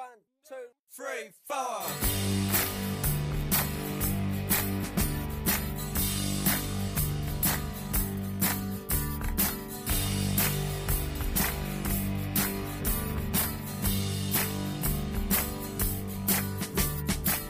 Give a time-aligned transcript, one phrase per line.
[0.00, 0.54] One, two,
[0.94, 1.86] three, four.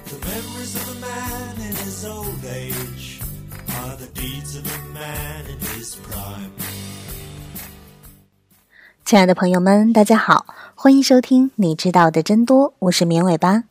[0.04, 3.20] The memories of a man in his old age
[3.80, 6.52] are the deeds of a man in his prime.
[9.04, 10.39] 亲爱的朋友们，大家好，
[10.83, 13.65] 欢迎收听你知道的真多，我是绵尾巴。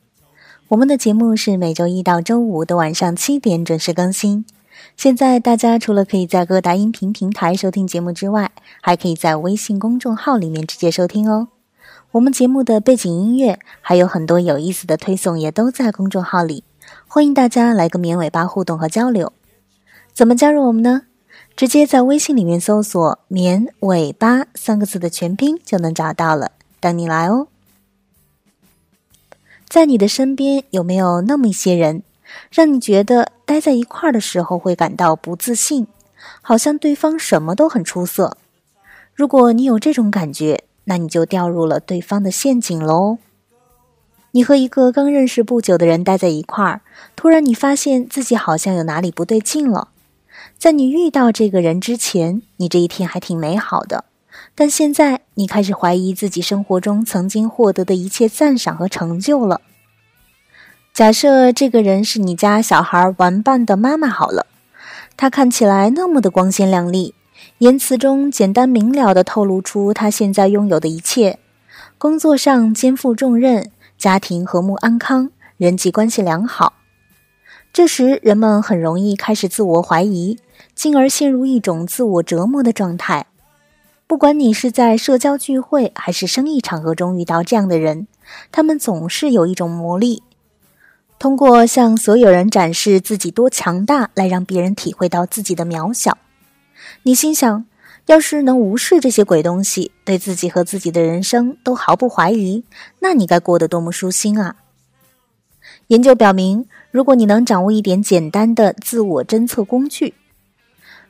[0.69, 4.47] 我们的节目是每周一到周五的晚上七点准时更新。
[4.97, 11.49] 现在大家除了可以在各大音频平台收听节目之外，还可以在微信公众号里面直接收听哦。
[12.13, 16.63] 我们节目的背景音乐还有很多有意思的推送，也都在公众号里，
[17.09, 19.33] 欢迎大家来跟绵尾巴互动和交流。
[20.15, 21.03] 怎么加入我们呢？
[21.57, 27.49] 直接在微信里面搜索“绵尾巴”三个字的全拼就能找到了，等你来哦。
[29.69, 32.03] 在你的身边有没有那么一些人，
[32.51, 35.87] 让你觉得待在一块儿的时候会感到不自信，
[36.43, 38.37] 好像对方什么都很出色？
[39.15, 43.19] 如果你有这种感觉，那你就掉入了对方的陷阱喽。
[44.33, 46.81] 你和一个刚认识不久的人待在一块儿，
[47.15, 49.89] 突然你发现自己好像有哪里不对劲了。
[50.59, 54.05] 在你遇到这个人之前，你这一天还挺美好的，
[54.55, 59.61] 但现在你开始怀疑自己生活中曾经获得的一切赞赏和成就了。
[60.93, 64.47] 假设这个人是你家小孩玩伴的妈妈好了，
[65.17, 67.15] 她看起来那么的光鲜亮丽，
[67.59, 71.39] 言辞中简单明了地透露出她现在拥有的一切：
[71.97, 76.75] 工作上肩负重任，家庭和睦安康，人际关系良好。
[77.73, 80.39] 这时，人们很容易开始自我怀疑，
[80.75, 83.27] 进而陷入一种自我折磨的状态。
[84.11, 88.09] 不管你是在社交聚会还是生意场合中遇到这样的人，
[88.51, 90.25] 他们总是有一种魔力，
[91.17, 96.19] 通过向所有人展示自己多强大，来让别人体会到自己的渺小。
[97.05, 97.65] 你心想，
[98.07, 102.65] 要是能无视这些鬼东西，对自己和自己的人生都毫不怀疑，
[102.99, 104.57] 那你该过得多么舒心啊！
[105.87, 110.15] 研究表明，如果你能掌握一点简单的自我侦测工具，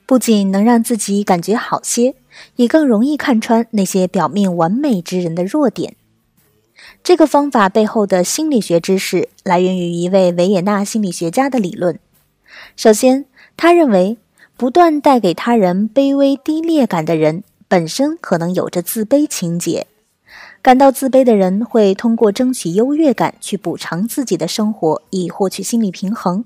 [0.04, 2.14] 不仅能让自己感觉好些，
[2.56, 5.96] 也更容易看穿那些表面完美之人的弱点。
[7.02, 11.98] 这个方法背后的心理学知识来源于一位维也纳心理学家的理论。
[12.76, 14.18] 首先，他认为
[14.56, 19.86] 不断带给他人卑微低劣感的人，本身可能有着自卑情节。
[20.62, 26.44] 感到自卑的人会通过争取优越感去补偿自己的生活，以获取心理平衡。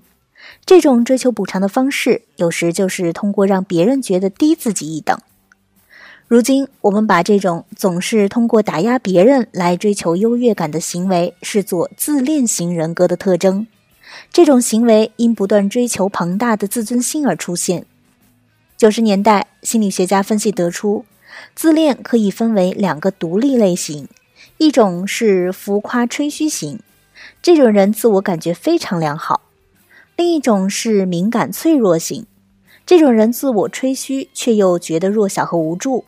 [0.65, 5.19] 这种追求补偿的方式，有时就是通过让别人觉得低自己一等。
[6.34, 13.69] 如今，我们把这种总是通过打压别人来追求优越感的行为视作自恋型人格的特征。
[14.33, 17.87] 这种行为因不断追求庞大的自尊心而出现。
[18.77, 21.05] 九十年代，心理学家分析得出。
[21.55, 24.09] 自恋可以分为两个独立类型，
[24.59, 26.81] 一种是浮夸吹嘘型，
[27.41, 29.43] 这种人自我感觉非常良好；
[30.17, 32.27] 另一种是敏感脆弱型，
[32.84, 36.05] 这种人自我吹嘘却又觉得弱小和无助。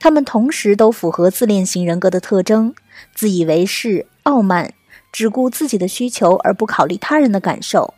[0.00, 2.74] 他们同时都符合自恋型人格的特征：
[3.14, 4.72] 自以为是、傲慢、
[5.12, 7.92] 只顾自己的需求而不考虑他人的感受。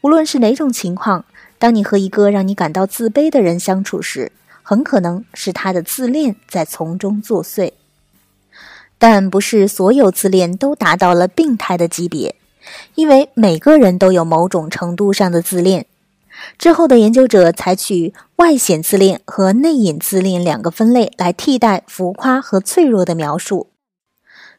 [0.00, 1.24] 无论是哪种情况，
[1.58, 4.32] 当你和一个让你感到自卑的人相处时，
[4.62, 7.72] 很可能是他的自恋在从中作祟，
[8.98, 12.34] 但不是所有自恋都达到了病态的级别，
[12.96, 15.86] 因为每个人都有某种程度上的自恋。
[16.58, 23.68] 之后的研究者采取外显自恋和内隐自恋两个分类来替代浮夸和脆弱的描述。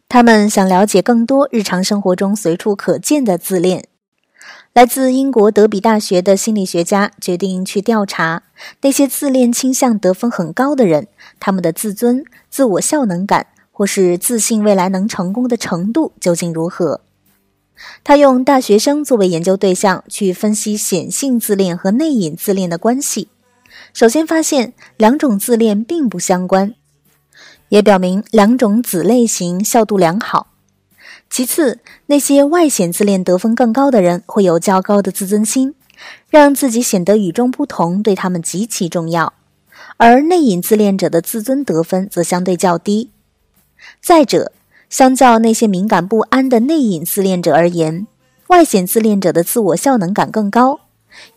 [0.09, 3.85] 他们想了解更多日常生活中随处可见的自恋。
[4.73, 8.43] 来自英国德比大学的心理学家决定去调查
[8.81, 11.07] 那些自恋倾向得分很高的人，
[11.39, 17.01] 他们的自尊、自我效能感或是自信未来能成功的程度究竟如何。
[18.03, 23.27] 他用大学生作为研究对象，去分析显性自恋和内隐自恋的关系。
[23.93, 26.73] 首先发现两种自恋并不相关，
[27.69, 30.47] 也表明两种子类型效度良好。
[31.29, 35.75] 其次，那些外显自恋得分更高的人会有较高的自尊心，
[36.29, 39.33] 让自己显得与众不同对他们极其重要；
[39.97, 43.11] 而内隐自恋者的自尊得分则相对较低。
[44.01, 44.51] 再者，
[44.91, 48.07] 相较那些敏感不安的内隐自恋者而言，
[48.47, 50.81] 外显自恋者的自我效能感更高。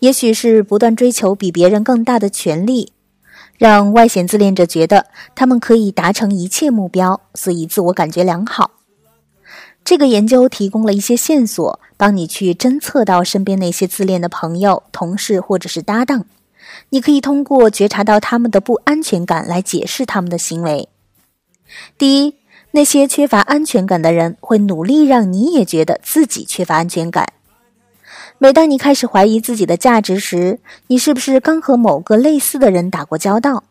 [0.00, 2.92] 也许是不断追求比别人更大的权利，
[3.56, 5.06] 让外显自恋者觉得
[5.36, 8.72] 他们可以达成一切目标，所以自我感觉良好。
[9.84, 16.26] 这个研究提供了一些线索，帮你去侦测到身边那些自恋的朋友、同事或者是搭档。
[16.88, 20.88] 你可以通过觉察到他们的不安全感来解释他们的行为。
[21.96, 22.34] 第一，
[22.74, 27.32] 那些缺乏安全感的人会努力让你也觉得自己缺乏安全感。
[28.38, 33.62] 每当你开始怀疑自己的价值时，你是不是刚和某个类似的人打过交道？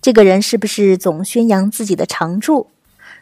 [0.00, 2.68] 这个人是不是总宣扬自己的长处？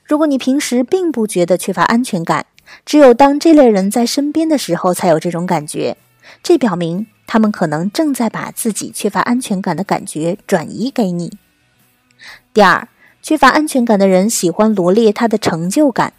[0.05, 2.47] 如果你平时并不觉得缺乏安全感，
[2.85, 5.97] 只有当这类人在身边的时候才有这种感觉，
[6.41, 11.37] 这表明他们可能正在把自己缺乏安全感的感觉转移给你。
[12.55, 12.87] 第二，
[13.27, 16.13] 缺乏安全感的人喜欢罗列他的成就感。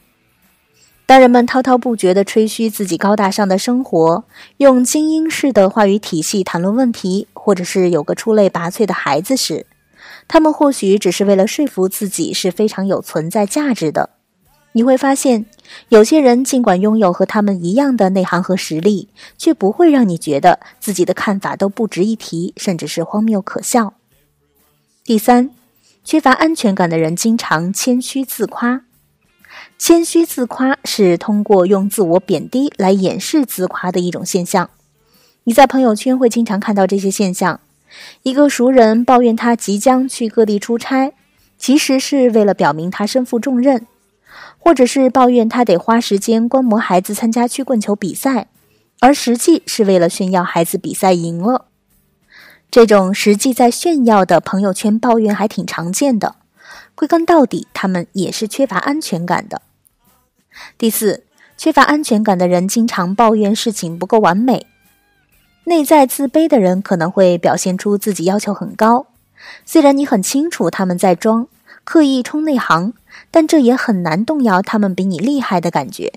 [1.05, 4.25] 当人们滔滔不绝地吹嘘自己高大上的生活，
[4.57, 9.65] 用精英式的话语体系谈论问题，或者是有个出类拔萃的孩子时，
[10.27, 14.09] 他们或许只是为了说服自己是非常有存在价值的。
[14.73, 15.45] 你会发现，
[15.87, 19.07] 有些人尽管拥有和他们一样的内涵和实力，
[19.37, 23.93] 却不会让你觉得自己的看法都不值一提，甚至是荒谬可笑。
[25.05, 25.51] 第三，
[26.07, 28.83] 缺乏安全感的人经常谦虚自夸。
[29.77, 34.69] 谦虚自夸是通过用自我贬低来掩饰自夸的一种现象。
[35.43, 37.59] 你在朋友圈会经常看到这些现象。
[38.23, 41.11] 一个熟人抱怨他即将去各地出差，
[41.57, 43.79] 其实是为了表明他身负重任；
[44.57, 48.47] 或者是抱怨他得花时间观摩孩子参加曲棍球比赛，
[49.01, 51.65] 而实际是为了炫耀孩子比赛赢了。
[52.69, 56.35] 这种实际在炫耀的朋友圈抱怨还挺常见的。
[56.95, 59.61] 归根到底，他们也是缺乏安全感的。
[60.77, 61.23] 第四，
[61.55, 64.65] 缺乏安全感的人经常抱怨事情不够完美。
[65.65, 69.07] 内在自卑的人可能会表现出自己要求很高，
[69.65, 71.47] 虽然你很清楚他们在装，
[71.83, 72.93] 刻意冲内行，
[73.29, 76.13] 但这也很难动摇他们比你厉害的感觉。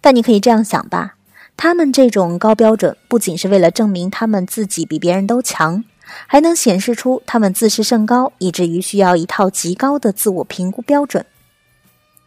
[0.00, 1.16] 但你可以这样想吧，
[1.56, 5.84] 他们这种高标准不仅是为了证明他们自己比别人都强，
[6.26, 11.24] 还能显示出他们自视甚高，以至于需要一套极高的自我评估标准。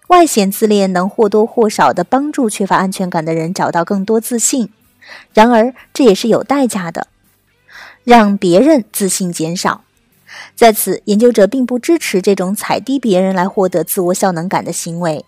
[0.08, 4.70] 外显自恋能或多或少地帮助缺乏安全感的人找到更多自信。
[5.34, 7.08] 然而，这也是有代价的，
[8.04, 9.84] 让别人自信减少。
[10.56, 15.26] 在此，研究者并不支持这种踩低别人来获得自我效能感的行为。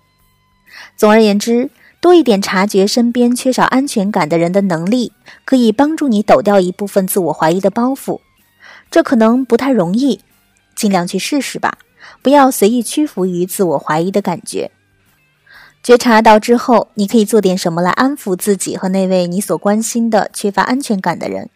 [0.96, 5.12] 总而言之，多一点察觉身边缺少安全感的人的能力，
[5.44, 8.20] 可以帮助你抖掉一部分自我怀疑的包袱。
[8.90, 10.22] 这可能不太容易，
[10.76, 11.78] 尽量去试试吧，
[12.22, 14.72] 不要随意屈服于自我怀疑的感觉。
[15.84, 21.50] 觉察到之后，你可以做点什么来安抚自己和那位你所关心的缺乏安全感的人。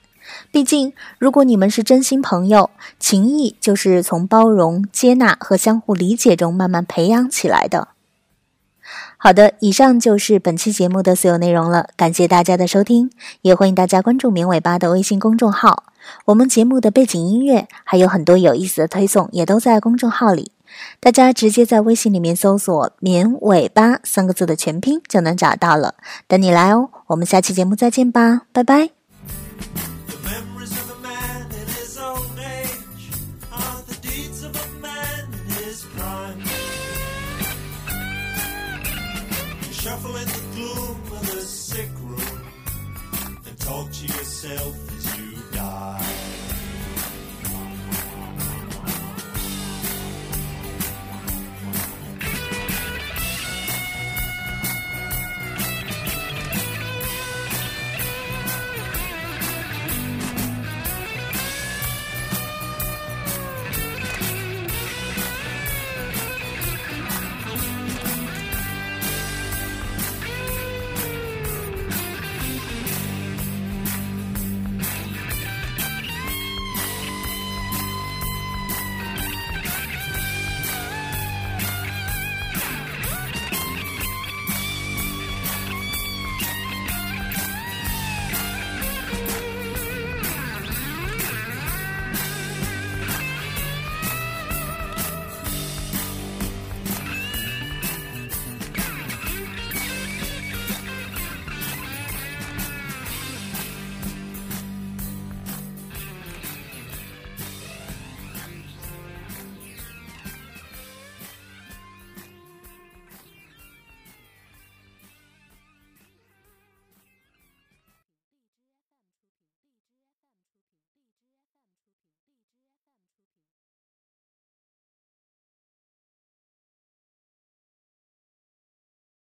[0.52, 7.90] 毕竟，如果你们是真心朋友，情谊就是从包容、接纳和相互理解中慢慢培养起来的。
[9.24, 13.12] 好的，以上就是本期节目的所有内容了，感谢大家的收听，
[13.44, 15.84] 也欢迎大家关注“绵尾巴”的微信公众号。
[16.26, 20.52] 我们节目的背景音乐还有很多有意思的推送，也都在公众号里。
[21.00, 25.94] 大家直接在微信里面搜索“绵尾巴”三个字的全拼就能找到了，
[26.28, 26.90] 等你来哦！
[27.06, 29.01] 我们下期节目再见吧，拜拜。
[39.92, 42.42] shuffle in the gloom of the sick room.
[43.46, 44.91] And talk to yourself.